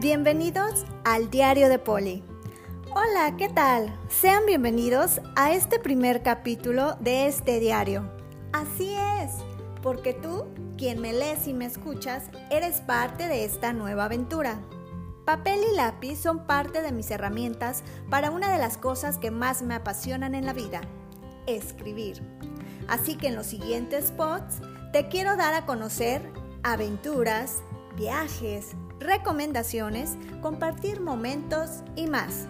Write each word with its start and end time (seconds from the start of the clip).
Bienvenidos 0.00 0.84
al 1.02 1.28
Diario 1.28 1.68
de 1.68 1.80
Poli. 1.80 2.22
Hola, 2.94 3.36
¿qué 3.36 3.48
tal? 3.48 3.98
Sean 4.08 4.46
bienvenidos 4.46 5.20
a 5.34 5.52
este 5.52 5.80
primer 5.80 6.22
capítulo 6.22 6.94
de 7.00 7.26
este 7.26 7.58
diario. 7.58 8.08
Así 8.52 8.94
es, 8.94 9.32
porque 9.82 10.12
tú, 10.12 10.44
quien 10.76 11.00
me 11.00 11.12
lees 11.12 11.48
y 11.48 11.52
me 11.52 11.64
escuchas, 11.64 12.30
eres 12.48 12.80
parte 12.80 13.26
de 13.26 13.44
esta 13.44 13.72
nueva 13.72 14.04
aventura. 14.04 14.60
Papel 15.24 15.58
y 15.72 15.74
lápiz 15.74 16.14
son 16.20 16.46
parte 16.46 16.80
de 16.80 16.92
mis 16.92 17.10
herramientas 17.10 17.82
para 18.08 18.30
una 18.30 18.52
de 18.52 18.58
las 18.58 18.78
cosas 18.78 19.18
que 19.18 19.32
más 19.32 19.62
me 19.62 19.74
apasionan 19.74 20.36
en 20.36 20.46
la 20.46 20.52
vida, 20.52 20.80
escribir. 21.48 22.22
Así 22.86 23.16
que 23.16 23.26
en 23.26 23.34
los 23.34 23.48
siguientes 23.48 24.06
spots 24.06 24.60
te 24.92 25.08
quiero 25.08 25.36
dar 25.36 25.54
a 25.54 25.66
conocer 25.66 26.22
aventuras, 26.62 27.62
viajes, 27.98 28.76
recomendaciones, 29.00 30.16
compartir 30.40 31.00
momentos 31.00 31.82
y 31.96 32.06
más. 32.06 32.46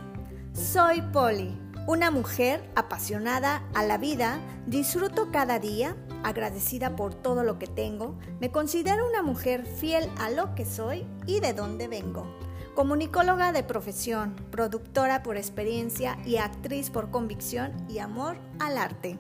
Soy 0.53 1.01
Polly, 1.01 1.59
una 1.87 2.11
mujer 2.11 2.69
apasionada 2.77 3.65
a 3.75 3.83
la 3.83 3.97
vida, 3.97 4.41
disfruto 4.67 5.31
cada 5.33 5.59
día, 5.59 5.97
agradecida 6.23 6.97
por 6.97 7.15
todo 7.15 7.45
lo 7.45 7.59
que 7.59 7.67
tengo, 7.67 8.19
me 8.41 8.53
considero 8.53 9.09
una 9.09 9.23
mujer 9.23 9.65
fiel 9.65 10.11
a 10.19 10.29
lo 10.29 10.55
que 10.55 10.67
soy 10.67 11.07
y 11.27 11.41
de 11.41 11.55
dónde 11.55 11.89
vengo. 11.89 12.27
Comunicóloga 12.75 13.53
de 13.53 13.63
profesión, 13.63 14.37
productora 14.51 15.23
por 15.23 15.39
experiencia 15.39 16.19
y 16.27 16.37
actriz 16.37 16.91
por 16.91 17.11
convicción 17.11 17.73
y 17.89 18.01
amor 18.01 18.37
al 18.59 18.77
arte. 18.77 19.19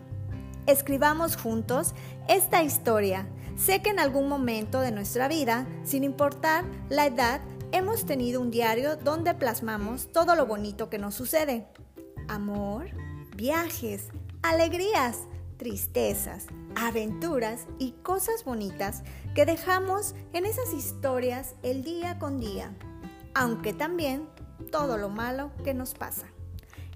Escribamos 0.66 1.36
juntos 1.36 1.94
esta 2.28 2.62
historia 2.62 3.26
Sé 3.58 3.82
que 3.82 3.90
en 3.90 3.98
algún 3.98 4.28
momento 4.28 4.80
de 4.80 4.92
nuestra 4.92 5.26
vida, 5.26 5.66
sin 5.82 6.04
importar 6.04 6.64
la 6.88 7.06
edad, 7.06 7.40
hemos 7.72 8.06
tenido 8.06 8.40
un 8.40 8.52
diario 8.52 8.96
donde 8.96 9.34
plasmamos 9.34 10.12
todo 10.12 10.36
lo 10.36 10.46
bonito 10.46 10.88
que 10.88 10.98
nos 10.98 11.16
sucede. 11.16 11.66
Amor, 12.28 12.86
viajes, 13.36 14.10
alegrías, 14.42 15.24
tristezas, 15.56 16.46
aventuras 16.76 17.66
y 17.80 17.92
cosas 18.04 18.44
bonitas 18.44 19.02
que 19.34 19.44
dejamos 19.44 20.14
en 20.32 20.46
esas 20.46 20.72
historias 20.72 21.56
el 21.64 21.82
día 21.82 22.20
con 22.20 22.38
día, 22.38 22.72
aunque 23.34 23.72
también 23.72 24.28
todo 24.70 24.98
lo 24.98 25.08
malo 25.08 25.50
que 25.64 25.74
nos 25.74 25.94
pasa. 25.94 26.26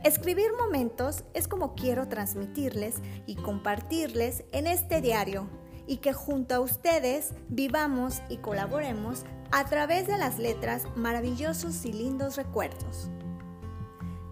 Escribir 0.05 0.53
momentos 0.56 1.25
es 1.34 1.48
como 1.48 1.75
quiero 1.75 2.06
transmitirles 2.06 2.97
y 3.27 3.34
compartirles 3.34 4.45
en 4.53 4.69
este 4.69 5.01
diario 5.01 5.48
y 5.86 5.98
que 5.98 6.12
junto 6.12 6.55
a 6.55 6.61
ustedes 6.61 7.34
vivamos 7.48 8.22
y 8.28 8.38
colaboremos 8.38 9.25
a 9.50 9.64
través 9.64 10.06
de 10.06 10.16
las 10.16 10.39
letras 10.39 10.84
maravillosos 10.97 11.84
y 11.84 11.92
lindos 11.92 12.36
recuerdos. 12.36 13.11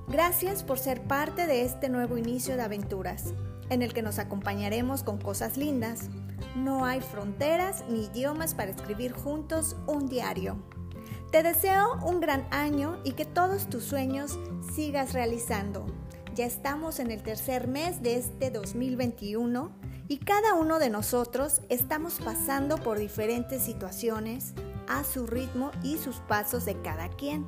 Gracias 0.09 0.65
por 0.65 0.79
ser 0.79 1.03
parte 1.05 1.47
de 1.47 1.63
este 1.63 1.89
nuevo 1.89 2.19
inicio 2.19 2.57
de 2.57 2.63
aventuras, 2.63 3.33
en 3.69 3.83
el 3.83 3.93
que 3.93 4.03
nos 4.03 4.19
acompañaremos 4.19 5.05
con 5.05 5.19
cosas 5.19 5.57
lindas. 5.57 6.09
No 6.57 6.85
hay 6.85 7.01
fronteras 7.01 7.85
ni 7.89 8.07
idiomas 8.07 8.55
para 8.55 8.73
escribir 8.73 9.13
juntos 9.13 9.77
un 9.87 10.09
diario. 10.09 10.57
Te 11.31 11.45
deseo 11.45 11.97
un 12.03 12.21
gran 12.21 12.45
año 12.51 12.99
y 13.05 13.13
que 13.13 13.25
todos 13.25 13.69
tus 13.69 13.85
sueños 13.85 14.37
sigas 14.75 15.13
realizando. 15.13 15.87
Ya 16.37 16.47
estamos 16.47 17.01
en 17.01 17.11
el 17.11 17.23
tercer 17.23 17.67
mes 17.67 18.03
de 18.03 18.17
este 18.17 18.51
2021 18.51 19.73
y 20.07 20.19
cada 20.19 20.55
uno 20.55 20.79
de 20.79 20.89
nosotros 20.89 21.61
estamos 21.69 22.21
pasando 22.25 22.77
por 22.79 22.99
diferentes 22.99 23.63
situaciones 23.63 24.55
a 24.89 25.03
su 25.03 25.27
ritmo 25.27 25.73
y 25.83 25.99
sus 25.99 26.17
pasos 26.17 26.65
de 26.65 26.81
cada 26.83 27.09
quien. 27.09 27.47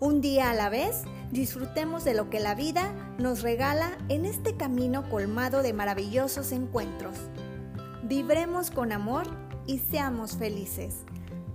Un 0.00 0.22
día 0.22 0.50
a 0.50 0.54
la 0.54 0.70
vez, 0.70 1.02
disfrutemos 1.32 2.04
de 2.04 2.14
lo 2.14 2.30
que 2.30 2.40
la 2.40 2.54
vida 2.54 2.94
nos 3.18 3.42
regala 3.42 3.98
en 4.08 4.24
este 4.24 4.56
camino 4.56 5.08
colmado 5.10 5.62
de 5.62 5.74
maravillosos 5.74 6.52
encuentros. 6.52 7.16
Vibremos 8.04 8.70
con 8.70 8.92
amor 8.92 9.24
y 9.66 9.78
seamos 9.78 10.38
felices. 10.38 11.04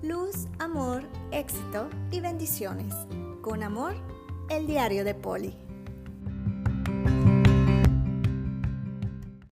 Luz, 0.04 0.48
amor, 0.60 1.04
éxito 1.32 1.90
y 2.12 2.20
bendiciones. 2.20 2.94
Con 3.42 3.64
amor, 3.64 3.96
el 4.50 4.68
diario 4.68 5.04
de 5.04 5.16
Poli. 5.16 5.69